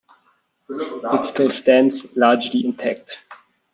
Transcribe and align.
It 0.67 1.25
still 1.27 1.51
stands, 1.51 2.17
largely 2.17 2.65
intact. 2.65 3.23